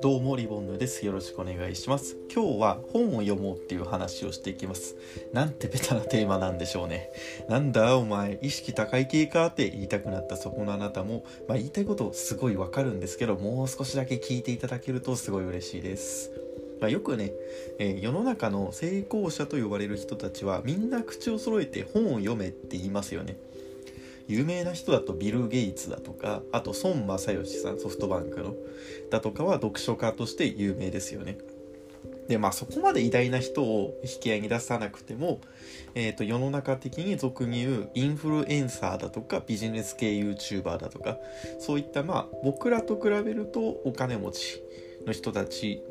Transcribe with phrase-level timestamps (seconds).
[0.00, 1.04] どうもリボンヌです。
[1.04, 2.16] よろしくお願いします。
[2.32, 4.94] 今日は本を読もうっていう話をしていきます。
[5.32, 7.10] なんてベタなテーマなんでしょうね。
[7.48, 11.24] なんだお前意識高い系かって言いたくなったそこのあなたも。
[11.48, 16.30] まあ、言いたいことすごいわかるんですけどもう少しだけ聞いていただけるとすごい嬉しいです。
[16.80, 17.32] まあ、よくね、
[17.78, 23.36] えー、世の中の成功者と呼ばれる人たちはみんな口を揃えて本を読めって言いますよね。
[24.32, 28.54] 有名な人だとビル・ゲイツだとかあと孫正義さんソフトバンクの
[29.10, 31.36] だとかは読書家として有名ですよね
[32.28, 35.40] でまあそこまで偉大な人を引き合いに出さなくても、
[35.94, 41.18] えーと、世の中的に俗に言うインフルエンサーだとかビジネス系 YouTuber だとか
[41.58, 44.62] そういったまあ僕らと比べるとお金持ち
[45.06, 45.82] の人たち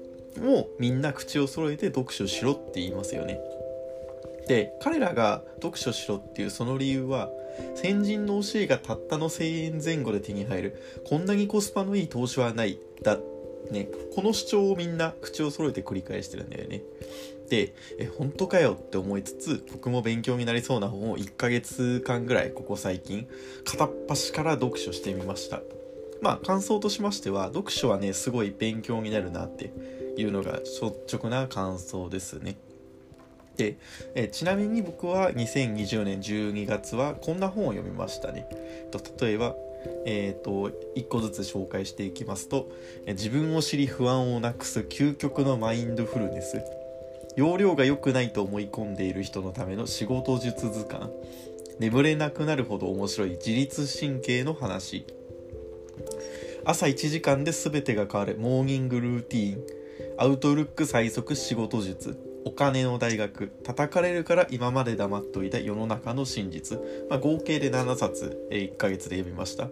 [0.41, 3.39] もみんな口を揃えて読書しろって言いますよね。
[4.47, 7.29] で彼らが読書しろっていうその理由は
[7.75, 10.81] 先人の教えがたったの1000円前後で手に入る。
[11.05, 12.79] こんなにコスパのいい投資はない。
[13.03, 13.17] だ
[13.69, 16.81] ねこの主張をみんな口を揃えて繰り返してるんだよね。
[17.49, 23.27] でえ本当かよって思いつつ僕も勉強になりそうな本を1ヶ月間ぐらいここ最近
[23.65, 25.61] 片っ端から読書してみました。
[26.21, 29.73] まあ感想としましては読書はねすごい勉強になるなって
[30.17, 32.55] いうのが率直な感想ですね。
[33.61, 33.77] で
[34.15, 38.47] えちなみに僕は2020年12月はこんな本を読みましたね。
[38.89, 39.55] と例えば、
[40.05, 42.69] えーと、1個ずつ紹介していきますと
[43.05, 46.59] 「自分を知り不安をなくす究極のマインドフルネス」
[47.37, 51.11] 「容量が良くないと思い込んでいる人のための仕事術図鑑」
[51.79, 55.05] 「眠れなくなるほど面白い自律神経の話」
[56.65, 59.63] 「朝1時間で全てが変わるモーニングルーティン」
[60.17, 66.79] 「アウトルック最速仕事術」お金の大学叩かれるから今まで黙っといた世の中の真実、
[67.09, 69.69] まあ、合計で7冊、えー、1ヶ月で読みました。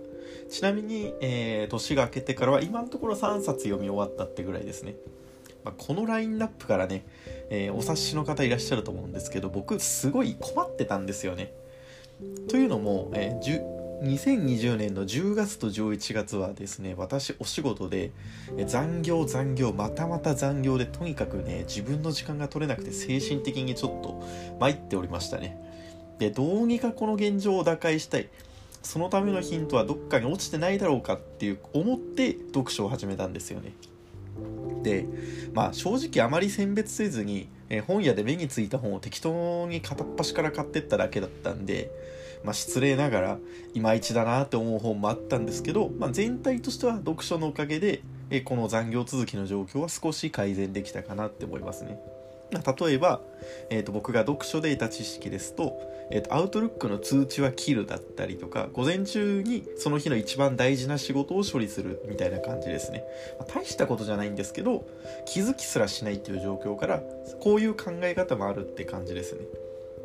[0.49, 4.95] ちなみに、えー、年が明けてからは今のところ3冊読み終わったってぐらいですね、
[5.63, 7.05] まあ、このラインナップからね、
[7.49, 11.53] えー、お察しの方いらっしゃると思うんですけど僕すごい困ってたんですよね。
[12.49, 18.11] というのも、えー、2020年の10月と11月はですね私お仕事で
[18.65, 24.23] 残業残業またまた残業でとにかくね自分の時間が取れなくて精神的にちょっと
[24.59, 25.57] 参っておりましたね。
[26.17, 28.29] でどうにかこの現状を打開したい。
[28.81, 33.73] そのためのヒントはどっかに落ちてないだろうかっていう思って読書を始めたんですよね。
[35.53, 41.91] まあ正直あまり選別せずにえ本屋で目についた本を適当に片っ端から買ってっただけだったんで
[42.43, 43.39] まあ、失礼ながら
[43.73, 51.99] いまいちだなって思う本もあったんですけど、まあ、全体としては読書のおかげでえこの残業続きの状況は少し改善できたかなって思いますね。
[52.51, 53.21] 例えば、
[53.69, 55.79] えー、と僕が読書で得た知識ですと,、
[56.11, 63.03] えー、と Outlook の通知は切るだったりとか午前中にその日の一番大事な仕事を処理するみたいな感じですね、
[63.39, 64.87] まあ、大したことじゃないんですけど
[65.25, 67.01] 気づきすらしないっていう状況から
[67.39, 69.41] こういう考え方もあるって感じですね。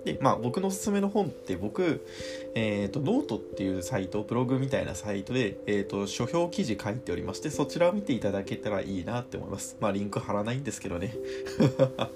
[0.04, 2.06] で、まあ僕のおすすめの本って僕、
[2.54, 9.76] えっ、ー、と、ノートっていうサイト、ブログみたいなサイトで、えっ、ー、と、書評記事書いておりまして、そちらを見ていただけたらいいなって思います。
[9.80, 11.14] まあリンク貼らないんですけどね。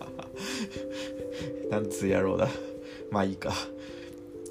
[1.71, 2.49] なんつう野郎だ。
[3.11, 3.53] まあいいか。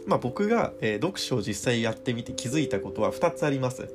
[0.08, 3.88] まあ僕が、えー、読書を実際やってみて気づいたことは2つあります。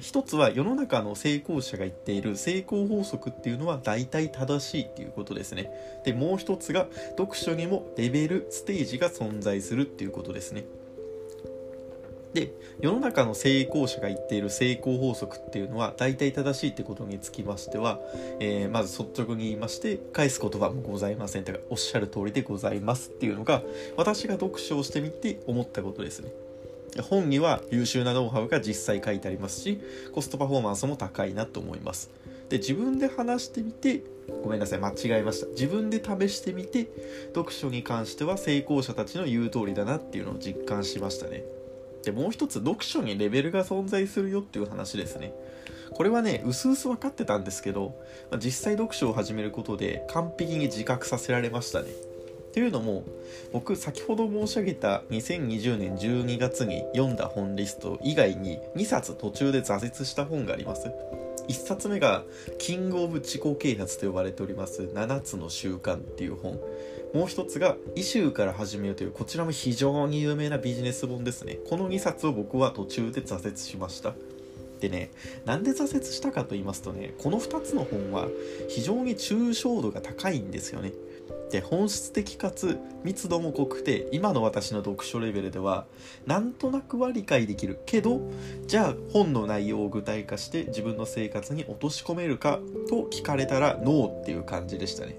[0.00, 5.70] 一つは世の中の成功者が言っている成功法則っていうのは大体正しいっていうことですね。
[6.04, 6.86] で、もう一つが
[7.18, 10.64] 読書にもレベル、ステージが存在するっていうことですね。
[12.32, 18.00] で、世の中の成功者が言っている成功法則っていうのは大体正しいってことにつきましては、
[18.40, 23.62] えー、まず率直に言いまして、返す言葉もございませんとか、おっしゃる通りでございますっていうのが、
[23.96, 26.32] 私が読書をしてみて思ったことですね。
[27.00, 29.80] 本には優秀なノウハウが実際書いてありますし
[30.12, 32.10] コストパフォーマンスも高いなと思います。
[32.50, 34.02] で自分で話してみて
[34.42, 35.46] ごめんなさい間違えました。
[35.48, 36.88] 自分で試してみて
[37.34, 41.44] 読書に関しては成功者たちの言う通りだなっていうのを実感しましたね。
[42.04, 45.32] でもう一つ読書にレベルが存在するよっていう話ですね。
[45.92, 47.94] これはねうすうす分かってたんですけど、
[48.30, 51.88] まあ、実際読書を始めることで完璧に自覚させられましたね。
[52.52, 53.04] というのも
[53.52, 60.90] 僕先ほど申し上げた2020年12月に読んだ本リスト以外に2冊途中で挫折した本があります。
[61.48, 62.24] 1冊目が
[62.58, 64.82] キングオブ自己啓発と呼ばれております。
[64.82, 66.60] 7つの習慣っていう本。
[67.14, 71.58] もう一つが「イシューから始めよう」というこちらも非常に有名なビジネス本ですね。
[71.68, 74.14] この2冊を僕は途中で挫折しました。
[74.80, 75.10] でね
[75.44, 78.28] なんで挫折したかと言いますとねこの2つの本は
[78.68, 80.92] 非常に抽象度が高いんですよね。
[81.52, 85.84] で本質的かつ密度も濃くて今の私の読書レベルでは
[86.24, 88.22] なんとなくは理解できるけど
[88.66, 92.58] じゃあ本の内容を具体化して自分の生活に落とし込めるか
[92.88, 95.18] と聞かれたらノーっていう感じでしたね。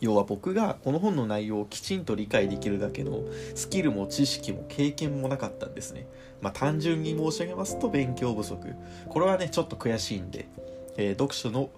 [0.00, 3.24] 要は僕がこの本の内容をきちんと理解できるだけの
[3.54, 6.06] スキルも知識も経験もなかったんですね。
[6.40, 8.74] まあ単純に申し上げますと勉強不足。
[9.08, 10.48] これはねちょっと悔しいんで、
[10.96, 11.70] えー、読書の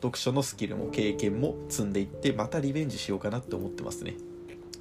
[0.00, 4.14] 読書のスキルも経験も積んでいってまたリベンジしようかなって思ってますね。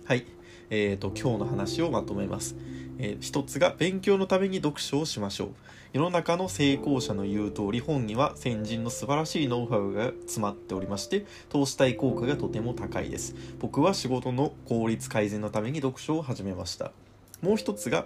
[0.06, 0.26] はい。
[0.70, 2.56] えーと、今日の話をまとめます、
[3.00, 5.50] えー、一つが勉強のために読書をしましょう。
[5.94, 13.34] 世の中の成功者の言う通り本には先人の素晴らしいノウハウが詰まっておりまして投資対効果がとても高いです。
[13.60, 16.92] 僕は仕事の効率改善のために読書を始めました。
[17.42, 18.06] もう一つが、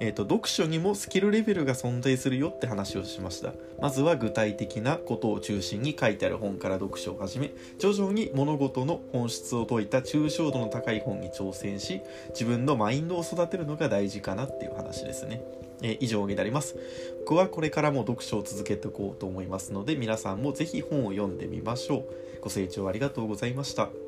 [0.00, 3.52] えーと、読書にもスキルレベルが存在するよって話をしました。
[3.80, 15.42] まずは具体的なことを中心に書いてある本から読書を始め徐々に物事の本質を説いた抽象度の高い本に挑戦し自分のマインドを育てるのが大事かなっていう話ですね。
[15.80, 16.76] えー、以上になります。
[17.20, 22.04] 僕はこれからも読書を続けていこうと思いますので皆さんもぜひ本を読んでみましょう。
[22.40, 24.07] ご清聴ありがとうございました。